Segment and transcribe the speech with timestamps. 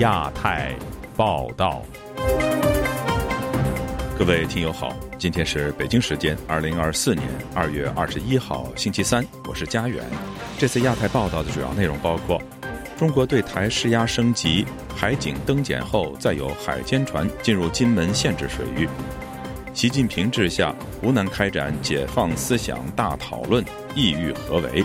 [0.00, 0.74] 亚太
[1.14, 1.82] 报道，
[4.18, 10.02] 各位听友好，今天是北京时间二零二四年二月二十一号星期三，我是佳远。
[10.56, 12.40] 这次亚太报道的主要内容包括：
[12.96, 14.64] 中国对台施压升级，
[14.96, 18.88] 海警登检后再有海监船进入金门限制水域；
[19.74, 23.62] 习近平治下，湖南开展解放思想大讨论，
[23.94, 24.82] 意欲何为？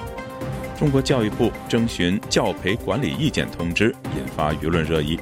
[0.77, 5.17] 中国教育部征询教培管理意见通知引发舆论热议。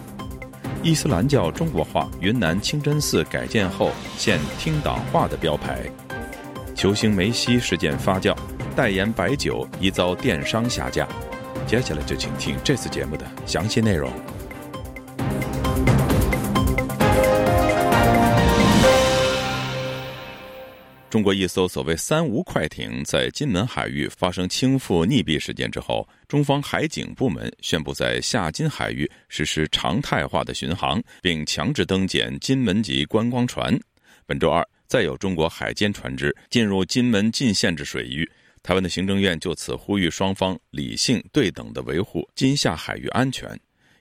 [0.82, 5.84] 伊斯兰教中国化，云南清真寺改建后现听党话的标牌。
[6.76, 8.36] 球星梅西事件发酵，
[8.76, 11.08] 代言白酒疑遭电商下架。
[11.68, 14.12] 接下来就请听这次节目的详细内容。
[21.14, 33.80] 中国一艘所谓“三无”快艇在金门海域发生倾覆溺毙事件之后，中方海警部门宣布在下金海域实施常态化的巡航，并强制登检金门籍观光船。
[34.26, 38.28] 本周二，再有中国海监船只进入金门禁限制水域。
[38.64, 43.48] 台湾的行政院就此呼吁双方理性对等的维护金厦海域安全。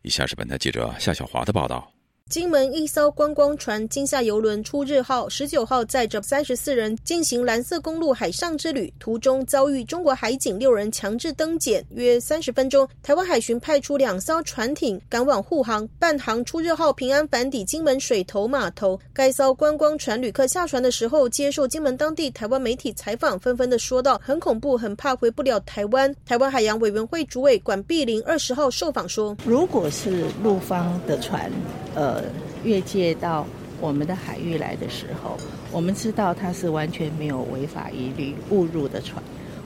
[0.01, 1.92] 以下是本台记者夏小华的报道。
[2.29, 15.87] 金门一艘观光船“金夏游轮出日号”十九号载着三十四人进行蓝色公路海上之旅，途中遭遇中国海警六人强制登检，约三十分钟，台湾海巡派出两艘船艇赶往护航。
[15.99, 18.99] 半航“出日号”平安返抵金门水头码头。
[19.13, 31.53] 该艘观光船旅客下船的时候，接受金门当地台湾媒体采访，纷纷的说道：“很恐怖，很怕回不了台湾。”台湾海洋委员会主委管碧玲二十号受访说：“如果是陆方的船，
[31.95, 32.22] 呃。”
[32.65, 33.47] 越界到
[33.81, 35.37] 我们的海域来的时候，
[35.71, 39.23] 我们知道它是完全没有违法疑虑误入的船，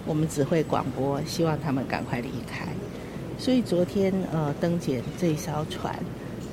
[0.07, 2.67] 我们只会广播希望他们赶快离开。
[3.39, 5.95] 所以昨天呃登检这艘船，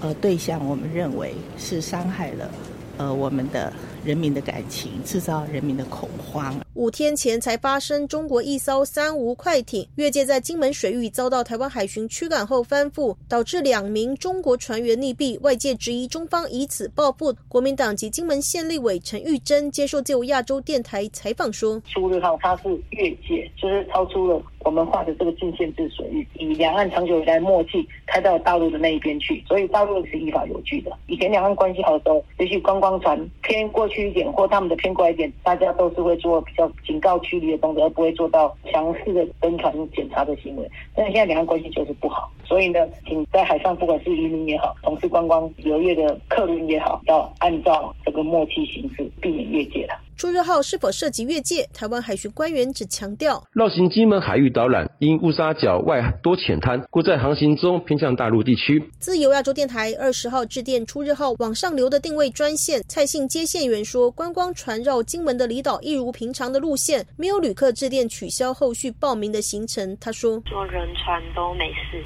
[0.01, 2.49] 呃对象我们认为是伤害了
[2.97, 3.71] 呃我们的。
[4.05, 6.62] 人民的感情，制造人民的恐慌。
[6.75, 15.39] 五天前才发生，中国一艘三无快艇越界在金门水域，遭到台湾海巡驱赶后翻覆，导致两名中国船员溺毙。
[15.41, 17.33] 外界质疑中方以此报复。
[17.47, 30.91] 国民党籍金门县立委陈玉珍接受自由亚洲电台采访说：“初日号它是越界，就是超出了我们画的这个禁限制水域，以两岸长久以来默契开到大陆的那一边去，所以大陆是依法有据的。
[31.07, 40.69] 以前两岸关系好的时候，也许观光船偏过去。”一点或他们的偏乖一点，大家都是会做比较警告驱离的动作，而不会做到强势的登船检查的行为。
[40.95, 49.99] 但是现在两岸关系就是不好，所以呢，请在海上不管是渔民也好，从事观光游业的客人也好，要按照这个默契行事，避免越界了。
[50.15, 51.67] 出日号是否涉及越界？
[51.73, 58.83] 台湾海巡官员只强调，绕行金门海域导览，因乌沙角外多浅滩，故在航行中偏向大陆地区。
[58.99, 69.97] 自由亚洲电台二十号致电出日号往上流的定位专线，蔡姓接线员说，观光船绕金门的离岛一如平常的路线，没有旅客致电取消后续报名的行程。
[69.99, 72.01] 他说，坐人船都没事，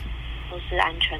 [0.49, 1.19] 都是安全。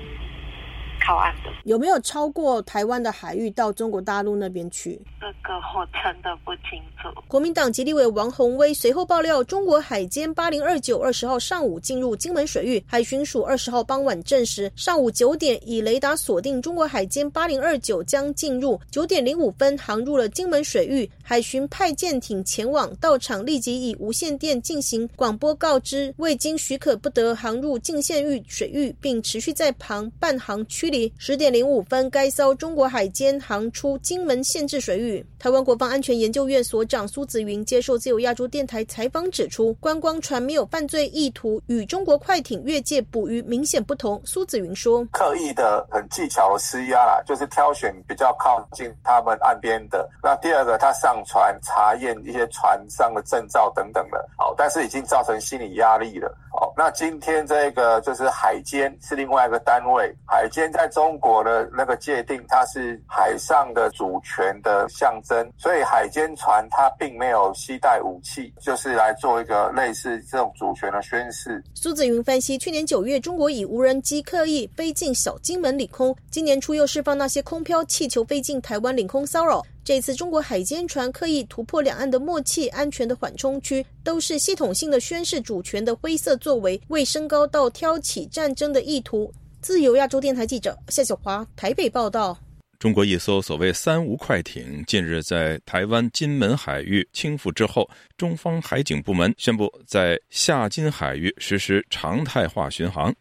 [1.08, 5.00] 靠岸的有没有超过台湾的海域到中国大陆那边去？
[5.22, 7.08] 这个我真的不清楚。
[7.30, 30.97] 国民党籍立委王宏威随后爆料，中国海监八零二九二十号上午进入金门水域，海巡署二十号傍晚证实，上午九点以雷达锁定中国海监八零二九将进入，九点零五分航入了金门水域，海巡派舰艇前往到场，立即以无线电进行广播告知，未经许可不得航入禁限域水域，并持续在旁半航驱离。
[31.18, 35.26] 十点零五分，该艘中国海监航出金门限制水域。
[35.40, 44.20] 台湾国防安全研究院所长苏子云接受自由亚洲电台采访指出，观光船没有犯罪意图，与中国快艇越界捕鱼明显不同。
[44.26, 50.10] 苏子云说：“刻意的、很技巧的施压啦，就是挑选比较靠近他们岸边的。
[50.24, 56.36] 那第二个，他上船查验一些船上的证照等等的，好，但是已经造成心理压力了。
[56.60, 60.88] 好，那今天这个就是海监是另外一个单位，海监在。
[60.98, 71.64] 中国的那个界定，它是海上的主权的象征，所以海监船它并没有携带武器，就是来做一个类似这种主权的宣示。
[71.76, 89.34] 苏子云分析，去年九月，中国以无人机刻意飞进小金门领空，今年初又释放那些空飘气球飞进台湾领空骚扰，这次中国海监船刻意突破两岸的默契安全的缓冲区，都是系统性的宣示主权的灰色作为，未升高到挑起战争的意图。
[89.62, 92.38] 自由亚洲电台记者夏小华台北报道：
[92.80, 103.16] 中国一艘所谓“三无”快艇近日在台湾金门海域倾覆之后，中方海警部门宣布在下金海域实施常态化巡航。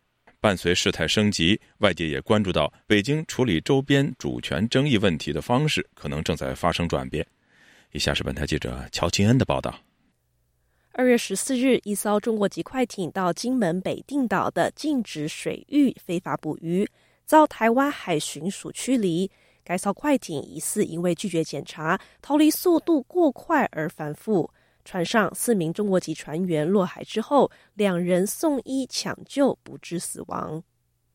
[0.47, 7.27] 伴随事态升级，外界也关注到北京处理周边主权争议问题的方式可能正在发生转变。
[7.91, 9.77] 以下是本台记者乔金恩的报道。
[10.93, 16.89] 二月十四日，一艘中国籍快艇到金门北定岛的禁止水域非法捕鱼，
[17.25, 19.29] 遭台湾海巡署驱离。
[19.65, 24.49] 该艘快艇疑似因为拒绝检查、逃离速度过快而反复。
[24.87, 30.63] 船上四名中国籍船员落海之后，两人送医抢救，不治死亡。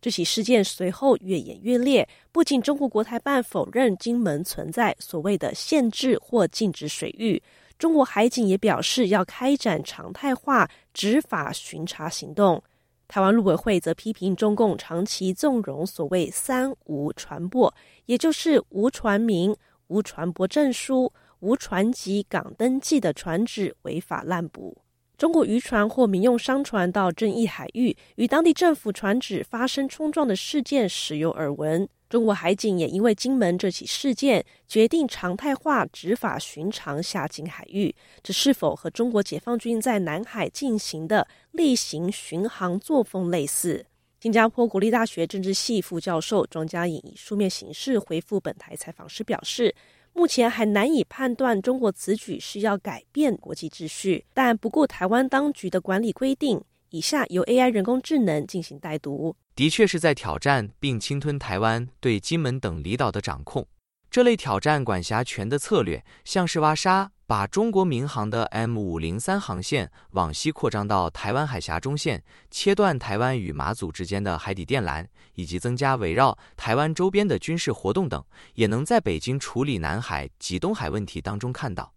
[0.01, 7.41] 这起事件随后越演越烈，不仅中国国台办否认金门存在所谓的限制或禁止水域，
[7.77, 12.61] 中国海警也表示要开展常态化执法巡查行动。
[13.07, 17.71] 台湾陆委会则批评中共长期纵容所谓“三无”船舶，
[18.05, 19.55] 也就是无船名、
[19.87, 21.13] 无船舶证书。
[21.41, 24.77] 无船籍港登记的船只违法滥捕，
[25.17, 31.89] 中国渔船或民用商船到正义海域与当地政府船只发生冲撞的事件时有耳闻。
[32.07, 37.95] 中国海警也因为金门这起事件，决定常态化执法巡查下境海域。
[38.21, 43.83] 这是否和中国解放军在南海进行的例行巡航作风类似？
[44.19, 49.73] 新加坡国立大学政治系副教授庄家颖以书面形式回复本台采访时表示。
[50.13, 63.65] 目前还难以判断中国此举是要改变国际秩序，但不顾台湾当局的管理规定，以下由 AI 人工智能进行代读，的确是在挑战并侵吞台湾对金门等离岛的掌控。
[64.09, 67.11] 这类挑战管辖权的策略，像是挖沙。
[67.31, 78.21] 把中国民航的 M 五零三航线往西扩张到台湾海峡中线，切断台湾与马祖之间的海底电缆，以及增加围绕台湾周边的军事活动等，
[78.55, 81.93] 也能在北京处理南海及东海问题当中看到。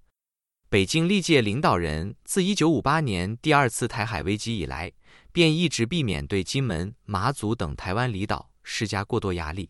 [0.69, 4.93] 北京历届领导人自一九五八年第二次台海危机以来，
[5.33, 9.69] 便一直避免对金门、马祖等台湾离岛施加过多压力。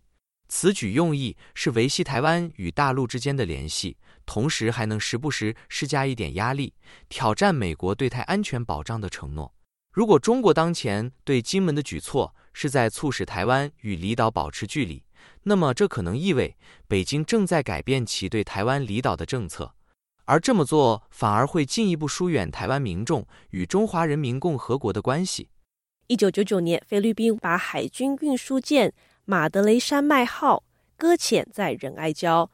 [0.57, 6.73] 此举用意是维系台湾与大陆之间的联系，同时还能时不时施加一点压力，
[7.09, 9.53] 挑战美国对台安全保障的承诺。
[9.93, 15.03] 如果中国当前对金门的举措是在促使台湾与离岛保持距离，
[15.43, 19.75] 那么这可能意味北京正在改变其对台湾离岛的政策，
[20.27, 25.49] 而这么做反而会进一步疏远台湾民众与中华人民共和国的关系。
[26.07, 28.95] 一九九九年，菲律宾把海军运输舰。
[29.27, 30.63] 马德雷山脉号
[30.99, 32.47] 搁浅在仁爱礁，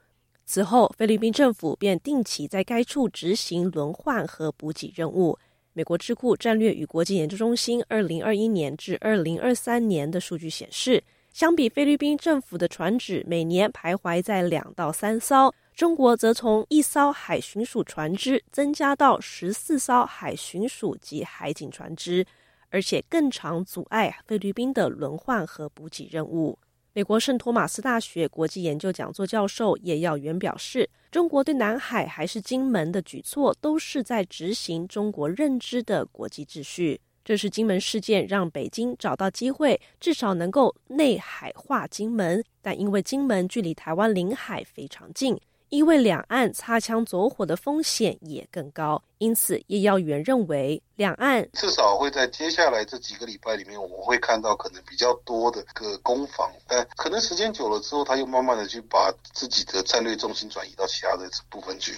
[0.47, 5.37] 此后菲律宾政府便定期在该处执行轮换和补给任务。
[5.73, 11.03] 美国智库战略与国际研究中心二零二一年至二零二三年的数据显示，
[11.33, 22.25] 相比菲律宾政府的船只每年徘徊在两到三艘，中国则从一艘海巡署船只增加到十四艘海巡署及海警船只。
[22.71, 26.59] 而且更常阻碍菲律宾的轮换和补给任务。
[26.93, 37.01] 美国圣托马斯大学国际研究讲座教授叶耀元表示，中国对南海还是金门的举措，都是在执行中国认知的国际秩序。
[37.23, 45.39] 这是金门事件让北京找到机会，至少能够内海化金门，但因为金门距离台湾领海非常近。
[45.71, 56.51] 因为两岸擦枪走火的风险也更高，因此叶耀元认为，两岸至少会在接下来这几个礼拜里面，我们会看到可能比较多的个攻防。
[56.67, 61.97] 但可能时间久了之后，他又慢慢的去把自己的战略重心转移到其他的部分去。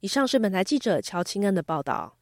[0.00, 2.16] 以上是本台记者乔清恩的报道。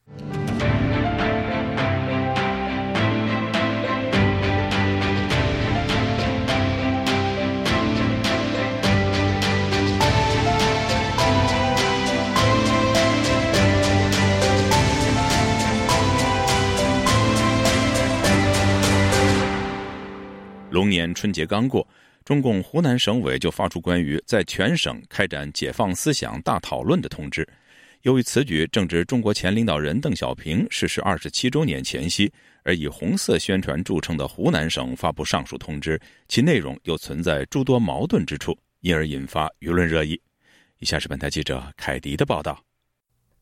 [20.73, 21.87] 龙年春节刚过，
[22.25, 27.47] 中共湖南省委就发出关于在全省开展解放思想大讨论的通知。
[28.01, 40.19] 由于此举正值中国前领导人邓小平逝世二十七周年前夕，而以红色宣传著称的湖南省发布上述通知，其内容又存在诸多矛盾之处，因而引发舆论热议。
[40.79, 42.59] 以下是本台记者凯迪的报道。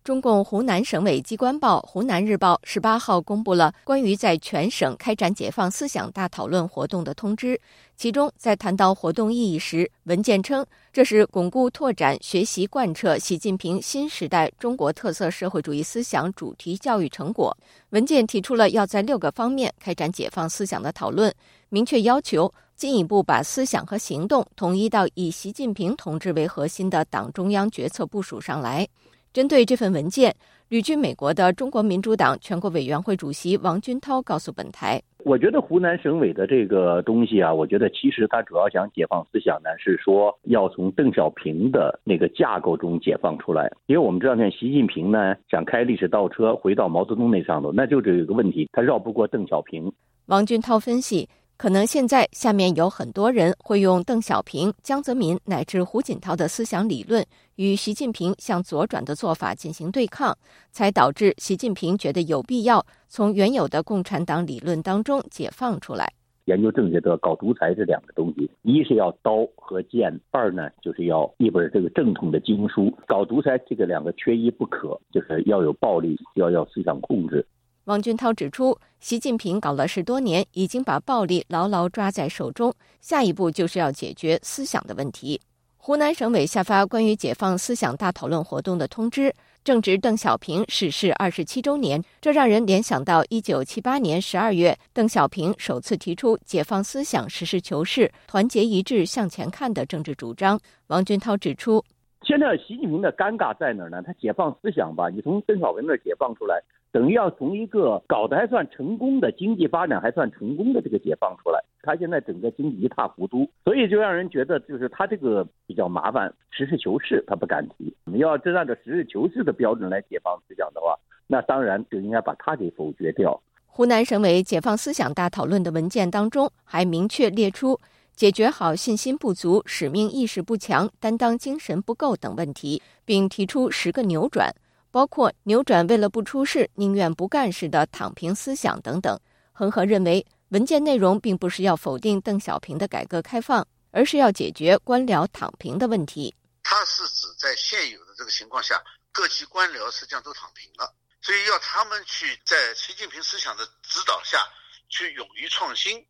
[0.03, 7.60] 中共湖南省委机关报《湖南日报》十八号公布了关于在全省开展解放思想大讨论活动的通知。
[7.96, 17.55] 其中，在谈到活动意义时，文件称这是巩固拓展、学习贯彻习近平新时代中国特色社会主义思想主题教育成果。
[17.91, 21.31] 文件提出了要在六个方面开展解放思想的讨论，
[21.70, 28.88] 明确要求进一步把思想和行动统一到以习近平同志为核心的党中央决策部署上来。
[29.33, 30.35] 针对这份文件，
[30.67, 43.71] 旅居美国的中国民主党全国委员会主席王军涛告诉本台，我觉得湖南省委的这个东西啊，我觉得其实他主要想解放思想呢，是说要从邓小平的那个架构中解放出来。
[43.85, 49.89] 因为我们知道，像习近平呢想开历史倒车，回到毛泽东那上头，那就这有个问题，他绕不过邓小平。
[50.25, 51.29] 王军涛分析。
[51.62, 57.24] 可能现在下面有很多人会用邓小平、江泽民乃至胡锦涛的思想理论
[57.56, 60.36] 与习近平向左转的做法进行对抗，
[60.72, 66.12] 才导致习近平觉得有必要从原有的共产党理论当中解放出来。
[66.46, 72.91] 研究政治的搞独裁这两个东西，一是要刀和剑，二呢就是要一本这个正统的经书。
[73.08, 77.46] 搞独裁这个两个缺一不可，就是要有暴力，要要思想控制。
[77.85, 85.41] 王俊涛指出，习近平搞了十多年，已经把暴力牢牢抓在手中，下一步就是要解决思想的问题。
[85.77, 89.33] 湖南省委下发关于解放思想大讨论活动的通知，
[89.63, 100.59] 正值邓小平逝世二十七周年，这让人联想到一九七八年十二月，邓小平首次提出解放思想、实事求是、团结一致向前看的政治主张。
[100.85, 101.83] 王俊涛指出，
[102.31, 104.01] 现在习近平的尴尬在哪儿呢？
[104.01, 106.63] 他解放思想吧，你从邓小平那儿解放出来。
[106.89, 117.93] 等于要从一个搞得还算成功的经济发展还算成功的这个解放出来，他现在整个经济一塌糊涂，所以就让人觉得就是他这个比较麻烦，实事求是他不敢提。
[118.05, 120.97] 你要真按照实事求是的标准来解放思想的话，
[121.27, 123.38] 那当然就应该把他给否决掉。
[123.65, 127.77] 湖南省委解放思想大讨论的文件当中还明确列出
[128.15, 134.53] 解决好信心不足、使命意识不强、担当精神不够等问题，并提出十个扭转。
[134.91, 139.18] 包括扭转为了不出事宁愿不干事的躺平思想等等。
[139.53, 146.36] 恒河认为，文件内容并不是要否定邓小平的改革开放，而是要解决官僚躺平的问题。
[146.62, 154.46] 它是指在现有的这个情况下，各级官僚实际上都躺平了，所以要他们去在习近平思想的指导下
[154.89, 156.06] 去勇于创新，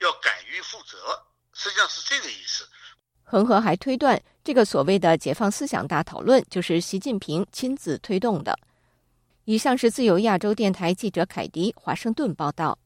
[0.00, 0.96] 要敢于负责，
[1.52, 2.64] 实际上是这个意思。
[3.24, 8.58] 恒河还推断，这个所谓的解放思想大讨论，就是习近平亲自推动的。
[9.44, 12.78] 以上是自由亚洲电台记者凯迪华盛顿报道。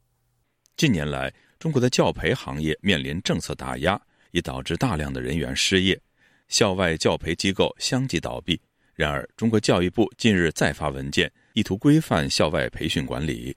[0.77, 4.01] 近年来，中国的教培行业面临政策打压，
[4.31, 6.01] 也导致大量的人员失业，
[6.49, 8.61] 校外教培机构相继倒闭。
[8.95, 13.57] 然而，中国教育部近日再发文件，意图规范校外培训管理。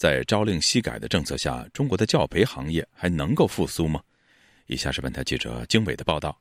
[0.00, 4.00] 在朝令夕改的政策下，中国的教培行业还能够复苏吗？
[4.64, 6.40] 以下是本台记者经纬的报道。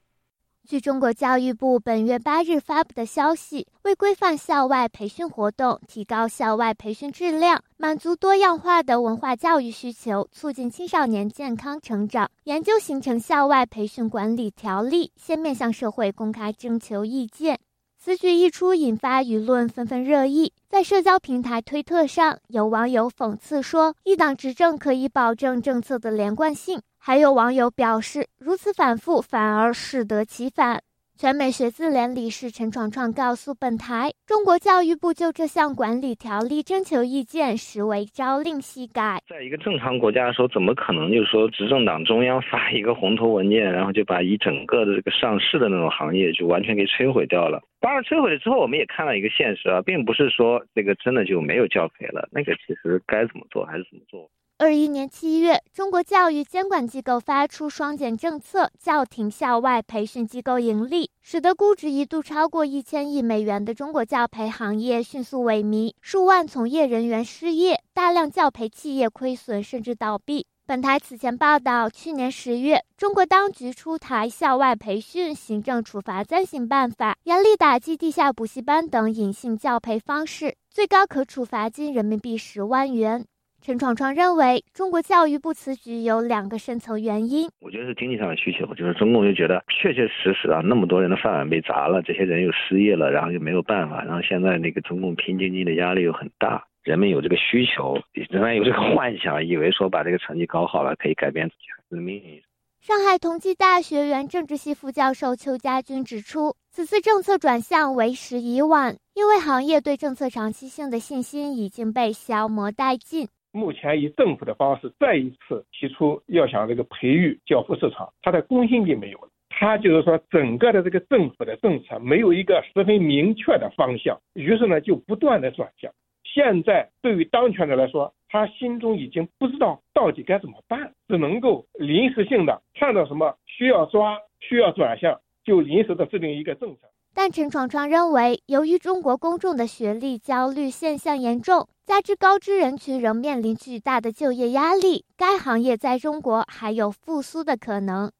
[0.66, 17.60] 据中国教育部本月八日发布的消息，为规范校外培训活动，提高校外培训质量，满足多样化的文化教育需求，促进青少年健康成长，研究形成校外培训管理条例，先面向社会公开征求意见。
[18.02, 20.54] 此举一出，引发舆论纷纷热议。
[20.70, 30.82] 在社交平台推特上，有网友讽刺说：“一党执政可以保证政策的连贯性。”还有网友表示，如此反复反而适得其反。
[31.20, 39.20] 全美学字联理事陈闯闯告诉本台，中国教育部就这项管理条例征求意见，实为朝令夕改。
[39.28, 47.62] 在一个正常国家的时候，怎么可能就是说执政党中央发一个红头文件，然后就把一整个的这个上市的那种行业就完全给摧毁掉了？
[47.82, 54.30] 当然，摧毁了之后，我们也看到一个现实啊，并不是说这个真的就没有教培了，那个其实该怎么做还是怎么做。
[54.62, 70.46] 二一年七月，中国教育监管机构发出双减政策，叫停校外培训机构盈利，使得估值一度超过一千亿美元的中国教培行业迅速萎靡，数万从业人员失业，大量教培企业亏损甚至倒闭。
[70.66, 83.26] 本台此前报道，去年十月，中国当局出台校外培训行政处罚暂行办法，严厉打击地下补习班等隐性教培方式，最高可处罚金人民币十万元。
[83.62, 87.50] 陈闯闯认为，中国教育部此举有两个深层原因。
[87.60, 98.00] 我觉得是经济上的需求，就是中共就觉得确确实实啊，那么多人的饭碗被砸了，这些人又失业了，然后又没有办法，然后现在那个中共拼经济的压力又很大，人们有这个需求，
[98.30, 102.42] 仍然有这个幻想，以为说把这个成绩搞好了可以改变自己孩子的命运。
[102.80, 113.28] 上海同济大学原政治系副教授邱家军指出，此次政策转向为时已晚，因为行业对政策长期性的信心已经被消磨殆尽。
[113.52, 119.30] 目前以政府的方式再一次提出要想这个培育教辅市场，它的公信力没有了。
[119.50, 125.92] 它就是说整个的这个政府的政策没有一个十分明确的方向，于是呢就不断的转向。
[126.24, 136.88] 现在对于当权者来说，他心中已经不知道到底该怎么办，只能够临时性的看到什么需要抓、需要转向，就临时的制定一个政策。
[137.14, 148.12] 但陈闯闯认为，由于中国公众的学历焦虑现象严重，加之高知人群仍面临巨大的就业压力，该行业在中国还有复苏的可能。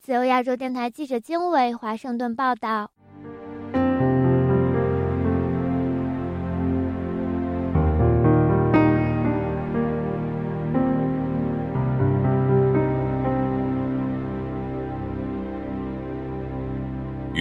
[0.00, 2.90] 自由亚洲电台记者经纬华盛顿报道。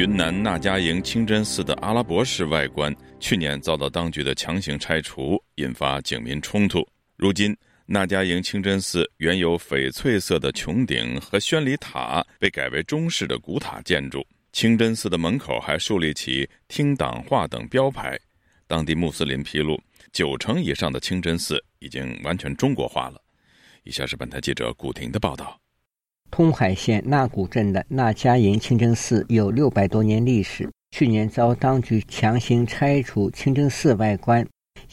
[0.03, 6.85] 云南那家营清真寺的阿拉伯式外观，去年遭到当局的强行拆除，引发警民冲突。
[7.15, 7.55] 如今，
[7.85, 14.21] 那家营清真寺原有翡翠色的穹顶和宣礼塔被改为中式的古塔建筑。
[14.51, 18.19] 清真寺的门口还树立起“听党话”等标牌。
[18.67, 19.81] 当地穆斯林披露，
[20.11, 23.21] 九成以上的清真寺已经完全中国化了。
[23.85, 25.62] 以下是本台记者古婷的报道。
[26.35, 34.43] 通海县纳古镇的纳家营清真寺有六百多年历史，去年遭当局强行拆除清真寺外观，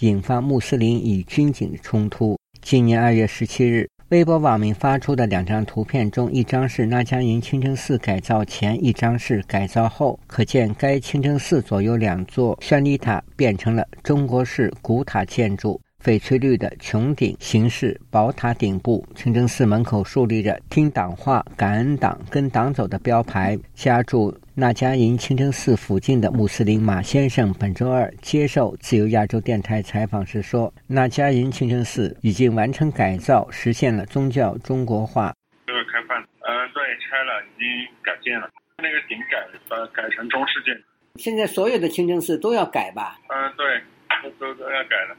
[0.01, 2.37] 引发穆斯林与军警冲突。
[2.61, 15.81] 今年二月十七日，微博网民发出的两张图片中，一张是纳家营清真寺改造前，一张是改造后，可见该清真寺左右两座宣礼塔变成了中国式古塔建筑。
[16.03, 23.59] 翡翠绿的穹顶形式宝塔顶部，清真寺门口竖立着“听党话、感恩党、跟党走”的标牌。
[23.75, 35.35] 家住那家营清真寺附近的穆斯林马先生本周二接受自由亚洲电台采访时说：“那家营清真寺已经完成改造，实现了宗教中国化。
[35.67, 37.69] 这个开放，嗯，对，拆了，已经
[38.03, 39.37] 改建了，那个顶改
[39.69, 40.83] 呃改成中式建筑。
[41.17, 43.19] 现在所有的清真寺都要改吧？
[43.29, 43.83] 嗯，对，
[44.23, 45.17] 都都都要改了。”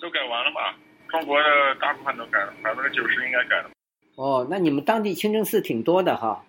[0.00, 0.74] 都改完了吧？
[1.08, 1.44] 中国的
[1.80, 3.70] 大部分都改了，百分之九十应该改了。
[4.16, 6.42] 哦，那你们当地清真寺挺多的哈？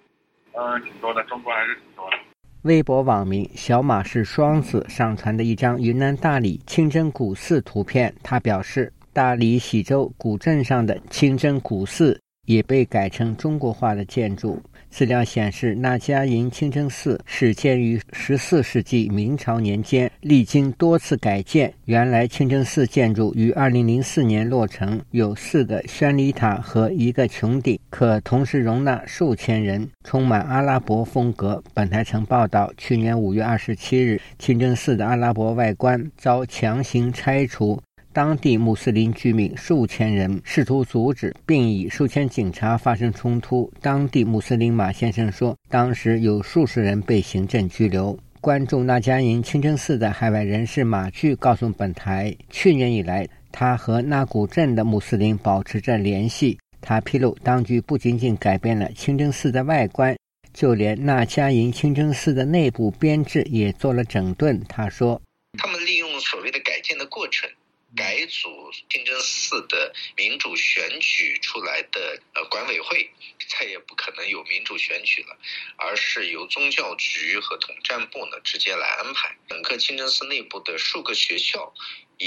[0.53, 2.17] 嗯，挺多的，中国还是挺多的。
[2.63, 14.61] 微博网民小马是双子上传的一张云南大理清真古寺图片，他表示，大理喜洲古镇上的清真古寺也被改成中国化的建筑。
[14.91, 21.73] 资料显示，那家营清真寺始建于十四世纪明朝年间，历经多次改建。
[21.85, 31.63] 原来清真寺建筑于二零零四年落成，有四个宣礼塔和一个穹顶，可同时容纳数千人，充满阿拉伯风格。
[31.73, 37.81] 本台曾报道，去年五月二十七日，清真寺的阿拉伯外观遭强行拆除。
[38.13, 43.71] 当地穆斯林居民数千人试图阻止，并与数千警察发生冲突。
[43.79, 48.17] 当地穆斯林马先生说，当时有数十人被行政拘留。
[48.41, 56.57] 关注那家营清真寺的海外人士马巨告诉本台，去年以来，他和那古镇的穆斯林保持着联系。
[56.81, 60.17] 他披露，当局不仅仅改变了清真寺的外观，
[60.51, 64.59] 就连那家营清真寺的内部编制也做了整顿。
[64.67, 65.21] 他说，
[65.57, 67.49] 他们利用所谓的改建的过程。
[67.95, 73.11] 改组清真寺的民主选举出来的呃管委会，
[73.49, 75.37] 再也不可能有民主选举了，
[75.77, 79.37] 而是由宗教局和统战部呢直接来安排。
[79.49, 81.73] 整个清真寺内部的数个学校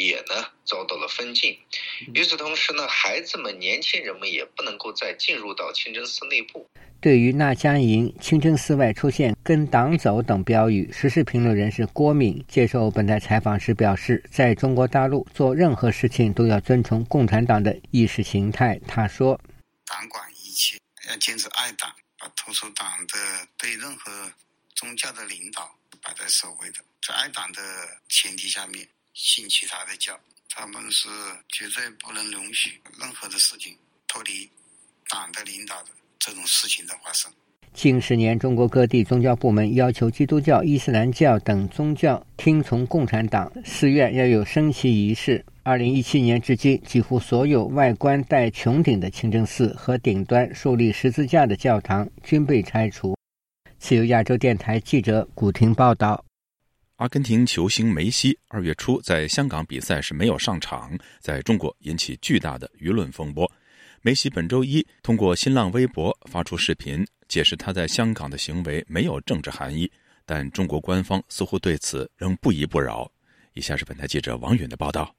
[0.03, 1.57] 也呢遭到了封禁。
[2.15, 6.67] 与此同时呢，孩子们、年轻人们也不能够再进入到清真寺内部。
[7.01, 18.81] 对于那家营清真寺外出现“跟党走”等标语，时事评论人士郭敏接受本台采访时表示，在中国大陆做任何事情都要遵从共产党的意识形态。
[18.89, 19.39] 他说
[19.85, 20.79] ：“党管一切，
[21.11, 23.19] 要坚持爱党，把突出党的
[23.59, 24.33] 对任何
[24.75, 25.71] 宗教的领导
[26.03, 26.77] 摆在首位的，
[27.07, 27.61] 在爱党的
[28.09, 30.19] 前提下面信其他的教，
[30.51, 31.09] 他们是
[31.49, 33.75] 绝对不能容许任何的事情
[34.07, 34.51] 脱离
[35.09, 37.31] 党的领导的。”这种事情的发生。
[37.75, 45.45] 近十年，中国各地宗教部门要求基督教、伊斯兰教等宗教听从共产党，寺院要有升旗仪式。
[45.63, 53.15] 二零一七年至今，几乎所有外观带穹顶的清真寺和顶端竖立十字架的教堂均被拆除。
[53.79, 56.25] 自由亚洲电台记者古婷报道：
[57.05, 63.47] 阿根廷球星梅西二月初在香港比赛时没有上场，在中国引起巨大的舆论风波。
[64.01, 69.93] 梅西本周一通过新浪微博发出视频，解释他在香港的行为没有政治含义，
[70.25, 73.07] 但中国官方似乎对此仍不依不饶。
[73.53, 75.15] 以下是本台记者王允的报道。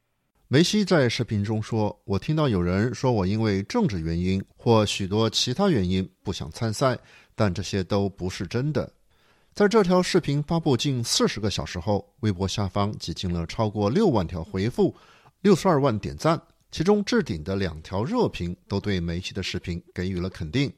[0.47, 6.97] 梅西在视频中说：“我听到有人说我因为政治原因或许多其他原因不想参赛，
[7.35, 8.91] 但这些都不是真的。”
[9.55, 14.93] 在这条视频发布近四十个小时后，微博下方挤进了超过六万条回复，
[15.39, 16.37] 六十二万点赞。
[16.73, 20.69] 其中置顶的两条热评都对梅西的视频给予了肯定。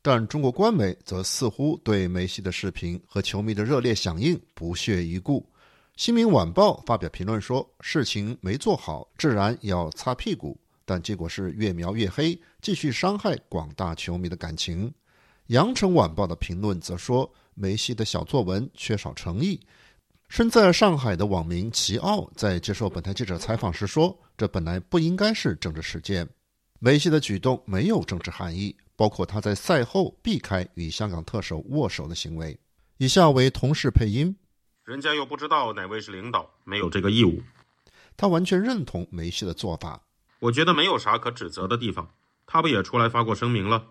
[0.00, 5.40] 但中国官媒则似乎对梅西的视频和球迷的热烈响应不屑一顾。
[5.96, 14.88] 《新民晚报》发表评论说：“事情没做好，自然要擦屁股。”但结果是越描越黑，继续伤害广大球迷的感情。
[15.48, 19.60] 《羊城晚报》的评论则说：“梅西的小作文缺少诚意。”
[20.28, 26.28] 身在上海的网民齐奥在接受本台记者采访时说：“这本来不应该是政治事件，
[26.78, 32.60] 梅西的举动没有政治含义。”包括他在赛后避开与香港特首握手的行为。
[32.98, 34.36] 以下为同事配音。
[34.84, 37.42] 人家又不知道哪位是领导，没有这个义务。
[38.14, 40.02] 他完全认同梅西的做法。
[40.38, 42.10] 我觉得没有啥可指责的地方。
[42.46, 43.86] 他不也出来发过声明了？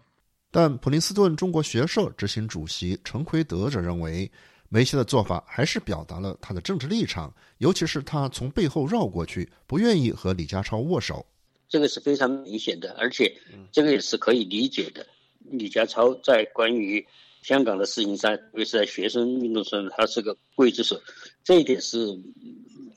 [0.51, 4.29] 但普林斯顿中国学社执行主席陈奎德则认为，
[4.67, 11.25] 梅西的做法还是表达了他的政治立场，尤其是他从背后绕过去，不愿意和李家超握手。
[11.67, 13.31] 这个是非常明显的，而且
[13.71, 15.05] 这个也是可以理解的。
[15.51, 17.05] 李家超在关于
[17.43, 20.99] 香港的事情上，特别是在学生运动上，他是个刽子手，
[21.43, 21.97] 这一点是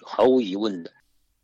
[0.00, 0.90] 毫无疑问的。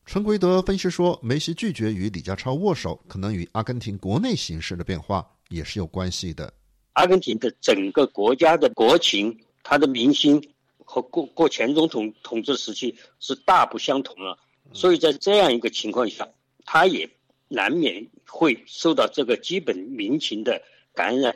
[0.07, 6.53] 陈奎德分析说，梅西拒绝与李家超握手，可能与阿根廷国内形势的变化也是有关系的。
[6.93, 10.43] 阿根廷的整个国家的国情，它的民心
[10.79, 14.39] 和过过前总统统治时期是大不相同了，
[14.73, 16.29] 所以在这样一个情况下，
[16.65, 17.09] 他也。
[17.51, 20.61] 难免会受到这个基本民情的
[20.95, 21.35] 感染，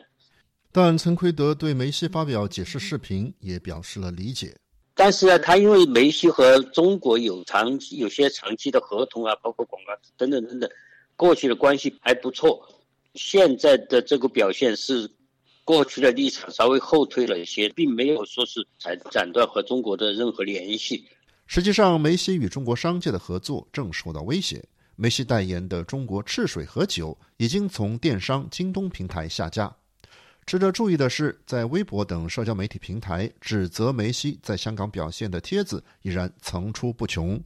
[0.70, 4.54] 但陈奎德对梅西发表解释视频也表示了理解。
[4.94, 10.68] 但是呢，他因为梅西和中国有长有些长期的合同啊，包括广告等等等等，
[11.16, 12.60] 过去的关系还不错。
[13.14, 15.10] 现在的这个表现是
[15.64, 21.04] 过去的立场稍微后退了一些，并没有说是斩斩断和中国的任何联系。
[21.46, 24.64] 实际上，梅西与中国商界的合作正受到威胁。
[24.96, 29.74] 梅西代言的中国赤水河酒已经从电商京东平台下架。
[30.44, 37.42] 值得注意的是，在微博等社交媒体平台指责梅西在香港表现的帖子依然层出不穷。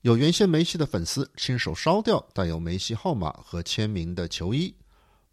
[0.00, 4.74] 有原先梅西的粉丝亲手烧掉带有梅西号码和签名的球衣。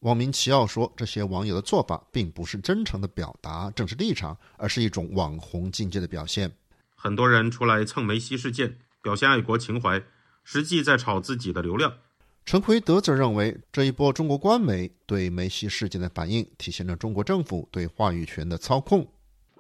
[0.02, 6.52] 网民齐奥说，这些网友的做法并不是真诚的表达政治立场，而是一种网红境界的表现。
[6.96, 10.02] 很多人出来蹭梅西事件，表现爱国情怀。
[10.46, 11.94] 实际在炒自己的流量。
[12.44, 19.06] 陈奎德则认为，这一波中国官媒对梅西事件的反应，体现了中国政府对话语权的操控。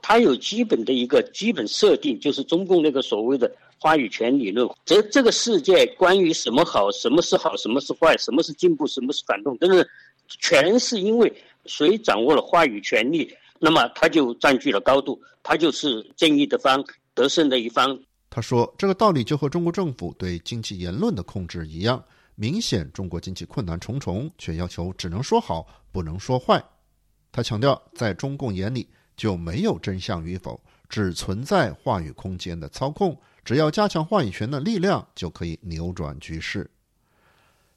[0.01, 4.67] 它有基本的一个基本设定，就是中共那个所谓的话语权理论。
[4.83, 9.85] 这这个世界关于什么好，什么是好，什么是坏，什么是进步，什么是反动，等等，
[10.39, 11.33] 全是因为
[11.65, 17.99] 谁掌握了话语权力，那么他就占据了高度，他就是正义的方，得胜的一方。
[18.29, 22.03] 他说：“这个道理就和中国政府对经济言论的控制一样，
[22.35, 26.63] 明显中国经济困难重重，却要求只能说好，不能说坏。”
[27.31, 28.87] 他强调，在中共眼里
[29.17, 36.69] 就没有真相与否，只存在话语空间的操控，只要加强话语权的力量，就可以扭转局势。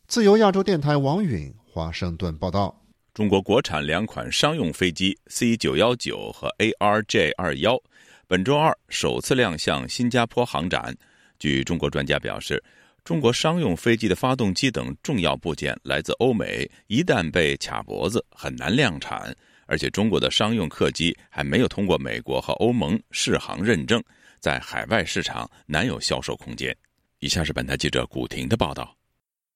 [0.06, 2.78] 自由亚洲电台王允华盛顿报道：
[3.14, 7.82] 中国国产两款商用飞机 C 九幺九和 ARJ 二幺。
[8.26, 10.94] 本周二首次亮相新加坡航展。
[11.38, 12.62] 据中国专家表示，
[13.04, 19.34] 中国商用飞机的发动机等重要部件来自欧美，一旦被卡脖子，很难量产。
[19.64, 24.04] 而且，中国的商用客机还没有通过美国和欧盟适航认证，
[24.40, 26.76] 在海外市场难有销售空间。
[27.20, 28.94] 以下是本台记者古婷的报道：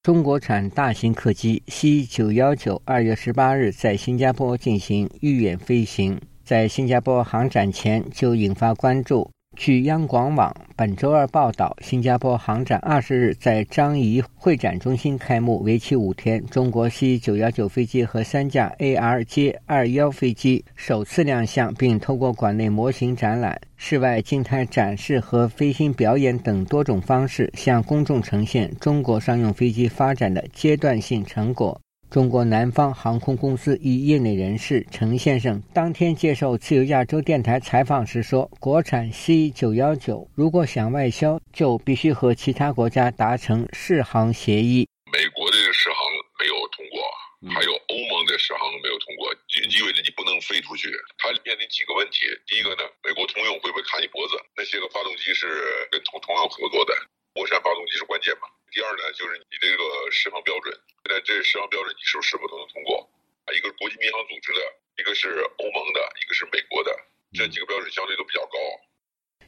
[0.07, 6.17] 中国产大型客机 C 九幺九二月十八日在新加坡进行预演飞行。
[6.45, 9.29] 在新加坡航展前就引发关注。
[9.57, 16.45] 据央广网本周二报道，新加坡航展二十日在樟宜会展中心开幕，为期五天。
[16.47, 31.81] 中国 C 九幺九飞机和三架 ARJ 二幺飞机首次亮相，并通过馆内模型展览、室外静态展示和飞行表演等多种方式，向公众呈现中国商用飞机发展的阶段性成果。
[32.09, 44.89] 中国南方航空公司一业内人士陈先生当天接受自由亚洲电台采访时说：“国产 C 九幺九如果想外销，就必须和其他国家达成试航协议。
[45.11, 45.99] 美国的试航
[46.39, 47.03] 没有通过，
[47.51, 50.89] 还有欧盟的试航没有通过，就意味着你不能飞出去。
[51.19, 54.39] 它面临几个问题：第一个呢，美国通用会不会卡你脖子？
[54.57, 55.47] 那些个发动机是
[55.91, 56.95] 跟通通用合作的，
[57.35, 58.47] 国产发动机是关键嘛？
[58.71, 59.83] 第二呢，就是你这个
[60.15, 60.71] 适航标准。”
[61.07, 62.99] 现在这十项标准，你是不是否都能通过？
[63.47, 64.61] 啊，一个是国际民航组织的，
[64.99, 66.91] 一个是欧盟的，一个是美国的，
[67.33, 68.59] 这几个标准相对都比较高。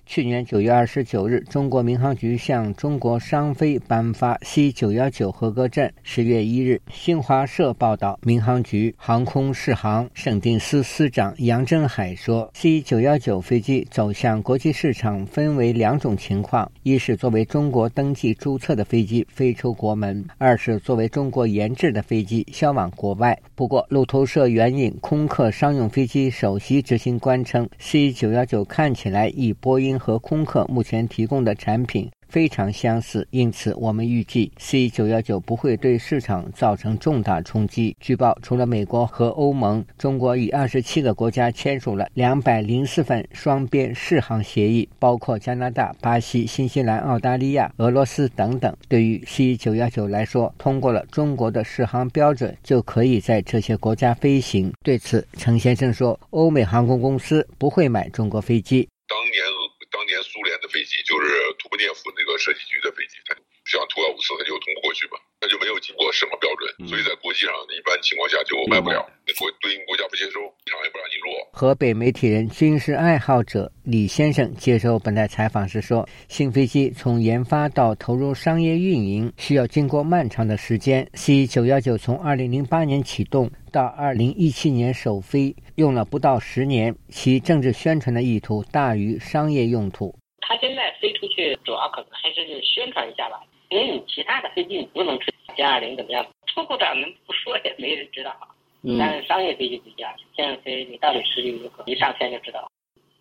[0.08, 5.92] 去年九月二十九日，中国民航局向中国商飞颁发 C 九幺九合格证。
[6.02, 37.96] 十月一日，新华社报道，民航局航空适航审定司司长杨振海说：“C 九幺九飞机走向国际市场分为两种情况：一是作为中国登记注册的飞机飞出国门；二是作为中国研制的飞机销往国外。”不过，路透社援引空客商用飞机首席执行官称：“C 九幺九看起来与波音。”和空客目前提供的产品非常相似，因此我们预计 C 九幺九不会对市场造成重大冲击。
[38.00, 48.76] 据报，除了美国和欧盟，中国与二十七个国家签署了两百零四份双边试航协议，包括加拿大、巴西、新西兰、澳大利亚、俄罗斯等等。
[48.88, 54.70] 对于 C 九幺九来说，通过了中国的试航标准，就可以在这些国家飞行。
[54.84, 59.57] 对此，陈先生说：“欧美航空公司不会买中国飞机。”当年。
[60.22, 61.28] 苏联的飞机就是
[61.58, 63.18] 图波涅夫那个设计局的飞机，
[63.68, 69.04] 像图幺五四，它就通不过去吧，它就没有经过什么标准，所以在国际上一般情况下就卖不了，
[69.36, 71.28] 国对应国家不接收，市场也不让你落。
[71.52, 81.06] 河北媒体人、军事爱好者李先生接受本台采访时说：“新飞机从研发到投入商业运营，需要经过漫长的时间。
[81.12, 90.14] C 九幺九从二零零八年启动到二零一七年首飞。”用了不到十年，其政治宣传的意图大于商业用途。
[90.40, 96.26] 他现在飞出去，主要可能还是宣传一下吧，因为你其他的飞机你不能吹歼二零怎么样？
[96.46, 98.34] 出口长能不说也没人知道。
[98.82, 98.98] 嗯。
[98.98, 102.70] 但是商业飞机不一样，现在飞你到底实力如何，一上天就知道。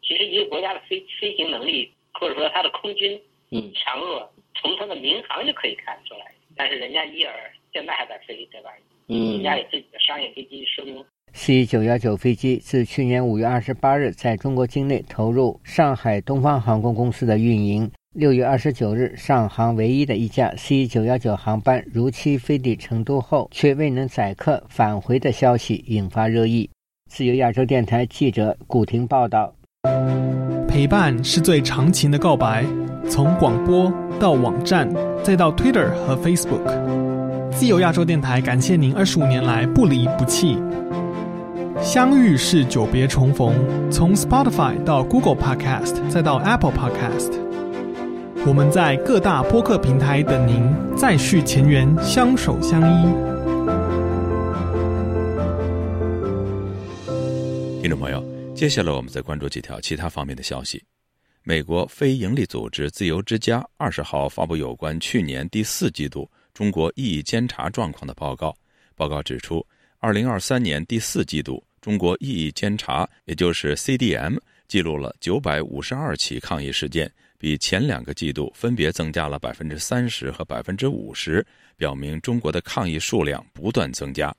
[0.02, 3.20] 其实一个国家的飞飞行能力，或者说它的空军
[3.52, 6.32] 嗯强弱，从它的民航就可以看出来。
[6.56, 7.34] 但是人家伊尔
[7.74, 8.72] 现在还在飞，对吧？
[9.08, 9.34] 嗯。
[9.34, 11.06] 人家有自己的商业飞机升。
[11.34, 17.92] C 九幺九飞机自去年五月二十八日在中国境内投入上海东方航空公司的运营。
[18.18, 26.68] 六月二十九日，上航唯一的一架 C 九幺九航班如期飞抵成都后，却未能载客返回的消息引发热议。
[27.12, 29.54] 自由亚洲电台记者古婷报道：
[30.68, 32.66] 陪伴是最长情的告白，
[33.08, 34.90] 从广播到网站，
[35.24, 37.52] 再到 Twitter 和 Facebook。
[37.52, 40.58] 自由亚洲电台感谢您二十五年来不离不弃。
[41.80, 43.54] 相遇是久别重逢，
[43.92, 47.32] 从 Spotify 到 Google Podcast，再到 Apple Podcast，
[48.48, 50.64] 我们在各大播客平台等您，
[50.96, 53.04] 再续前缘，相守相依。
[57.82, 58.24] 听众朋友，
[58.56, 60.82] 接下来我们再关注几条其他方面的消息。
[61.44, 68.56] 美国非营利组织自由之家二十号发布有关去年第四季度中国异议监察状况的报告。
[68.96, 69.62] 报告指出，
[70.00, 71.62] 二零二三年第四季度。
[71.82, 74.38] 中国异议监察，也就是 CDM，
[74.70, 81.46] 记录了九百五十二起抗议事件，比前两个季度分别增加了百分之三十和百分之五十，
[81.76, 84.34] 表明中国的抗议数量不断增加。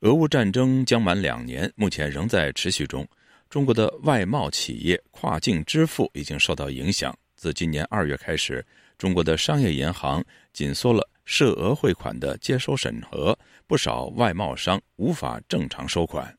[0.00, 3.06] 俄乌战争将满两年，目前仍在持续中。
[3.48, 7.16] 中国的外贸企业跨境支付已经受到影响。
[7.36, 8.64] 自今年二月开始，
[8.96, 11.08] 中国的商业银行紧缩了。
[11.24, 16.36] 涉俄汇款的接收审核，不少外贸商无法正常收款。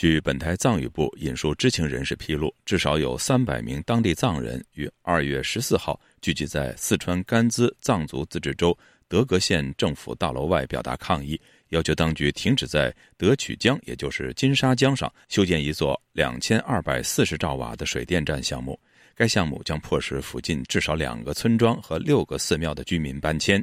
[0.00, 8.74] 据本台藏语部引述知情人士披露，至少有三百名当地藏人于二月十四号聚集在四川甘孜藏族自治州
[9.08, 18.80] 德格县政府大楼外表达抗议，要求当局停止在德曲江，也就是金沙江上修建一座两千二百四十兆瓦的水电站项目。
[19.14, 23.62] 该项目将迫使附近至少两个村庄和六个寺庙的居民搬迁。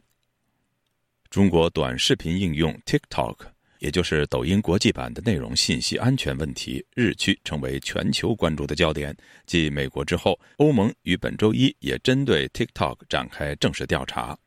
[1.31, 3.37] 中国短视频应用 TikTok，
[3.79, 9.15] 也就是抖音国际版的内容信息安全问题，日趋成为全球关注的焦点。
[9.45, 14.37] 继美国之后，欧盟于本周一也针对 TikTok 展开正式调查。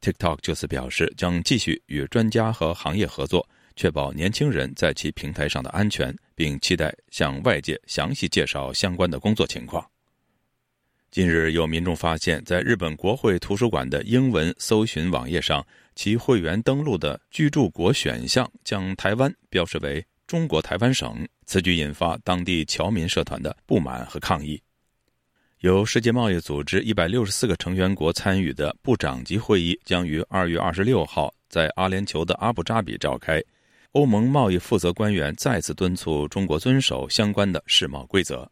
[0.00, 9.84] TikTok 就此表示，将继续与专家和行业合作，确保年轻人在其平台上的安全，并期待向外界详细介绍相关的工作情况。
[11.10, 15.66] 近日，有民众发现，在日本国会图书馆的英文搜寻网页上，
[15.98, 24.62] 其会员登录的居住国选项将台湾标示为中国台湾省，此举引发当地侨民社团的不满和抗议。
[25.58, 33.42] 由世界贸易组织一百六十四个成员国参与的部长级会议将于二月二十六号在阿联酋的阿布扎比召开。
[33.90, 38.48] 欧盟贸易负责官员再次敦促中国遵守相关的世贸规则。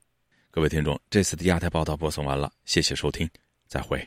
[0.50, 3.30] 各位听众，这次的亚太报道播送完了，谢谢收听，
[3.68, 4.04] 再会。